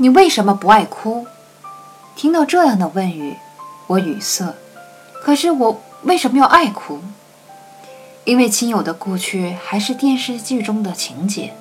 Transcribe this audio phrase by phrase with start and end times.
[0.00, 1.26] 你为什么不爱哭？”
[2.14, 3.36] 听到这样的问语，
[3.88, 4.54] 我语塞。
[5.22, 7.00] 可是我为什么要爱哭？
[8.24, 11.54] 因为亲友的故去还是电视剧中的情节。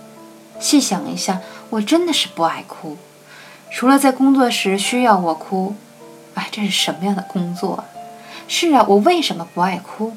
[0.60, 1.42] 细想一下，
[1.72, 2.98] 我真的是不爱哭，
[3.72, 5.76] 除了在工作时需要我哭。
[6.36, 7.86] 哎，这是什么样的工作？
[8.48, 10.16] 是啊，我为什么不爱哭？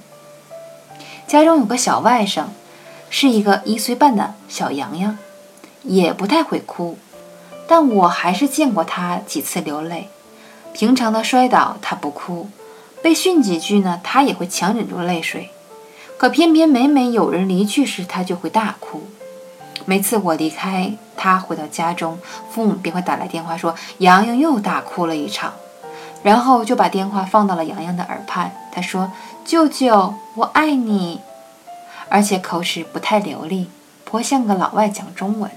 [1.27, 2.45] 家中有个小外甥，
[3.09, 5.17] 是一个一岁半的小洋洋，
[5.83, 6.99] 也不太会哭，
[7.71, 10.09] 但我还是见过他几次流泪。
[10.73, 12.49] 平常的摔倒他不哭，
[13.01, 15.51] 被训几句呢，他也会强忍住泪水。
[16.19, 19.05] 可偏偏每每有人离去时，他就会大哭。
[19.85, 22.19] 每次我离开他回到家中，
[22.51, 25.53] 父母便会打来电话说：“洋洋又大哭了一场。”
[26.25, 28.51] 然后就把电话放到了洋洋的耳畔。
[28.73, 29.13] 他说
[29.47, 31.21] ：“舅舅，我爱你。”
[32.11, 33.71] 而且口齿不太流利，
[34.05, 35.49] 颇像个老外讲中文。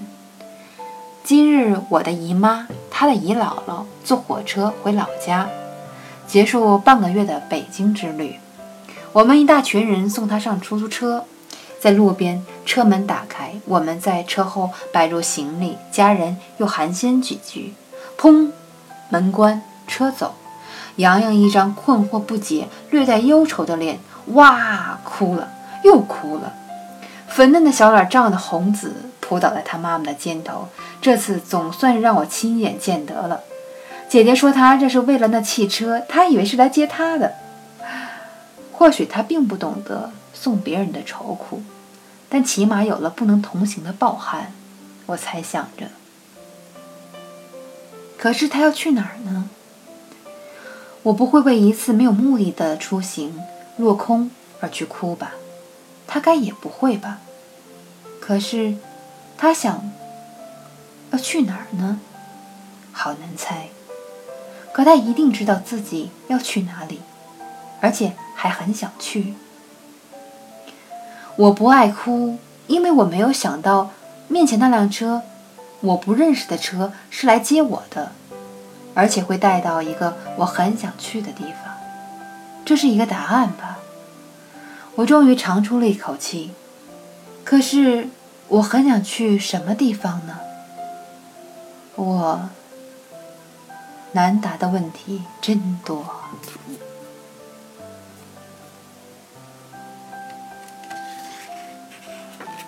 [1.24, 5.48] 今日我的姨妈，她的姨姥姥坐火车回老家，
[6.26, 8.34] 结束半个月的北京之旅。
[9.14, 11.24] 我们一大群人送她上出租车，
[11.80, 17.72] 在路边，车门打开，我们在车后摆入行李，家人又寒暄几句。
[18.18, 18.50] 砰，
[19.08, 20.34] 门关，车走。
[20.96, 23.98] 洋洋一张困惑不解、略带忧愁的脸，
[24.34, 25.48] 哇，哭了，
[25.82, 26.52] 又哭了，
[27.26, 28.94] 粉嫩的小脸涨得红紫，
[29.26, 30.68] 扑倒在他妈妈的肩头。
[31.00, 33.40] 这次总算让我亲眼见得了。
[34.06, 37.34] 姐姐说她这是为了那汽车，她以为是来接她的。
[38.70, 41.62] 或许她并不懂得送别人的愁苦，
[42.28, 44.52] 但起码有了不能同行的抱憾。
[45.06, 45.86] 我猜想着。
[48.18, 49.48] 可是她要去哪儿呢？
[51.04, 53.38] 我不会为一次没有目的的出行
[53.78, 54.30] 落空
[54.60, 55.32] 而去哭吧？
[56.06, 57.20] 他该也不会吧？
[58.20, 58.76] 可是，
[59.36, 59.90] 他想
[61.10, 62.00] 要去哪儿呢？
[62.92, 63.68] 好难猜。
[64.72, 67.00] 可他一定知道自己要去哪里，
[67.80, 69.34] 而且还很想去。
[71.36, 73.90] 我不爱哭，因为我没有想到
[74.28, 75.22] 面前那辆车，
[75.80, 78.12] 我不认识的车是来接我的。
[78.96, 81.74] 而且会带到一个我很想去的地方，
[82.64, 83.78] 这是一个答案吧？
[84.94, 86.52] 我终于长出了一口气。
[87.44, 88.08] 可是
[88.48, 90.38] 我很想去什么地方呢？
[91.96, 92.48] 我
[94.12, 96.04] 难答的问题真多。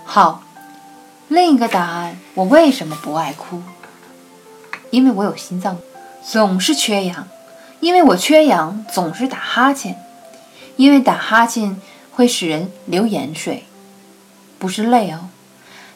[0.05, 0.43] 好，
[1.29, 3.63] 另一个答案，我为什么不爱哭？
[4.91, 5.79] 因为我有心脏。
[6.29, 7.29] 总是缺氧，
[7.79, 9.97] 因为我缺氧，总是打哈欠，
[10.75, 11.81] 因为打哈欠
[12.13, 13.65] 会使人流眼水，
[14.59, 15.29] 不是泪哦，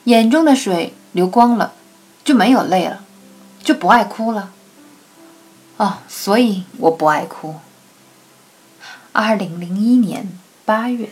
[0.04, 1.72] 眼中的水流光了，
[2.24, 3.02] 就没有泪了，
[3.62, 4.52] 就不爱哭了。
[5.76, 7.56] 哦，所以我不爱哭。
[9.12, 10.28] 二零零一年
[10.64, 11.10] 八月。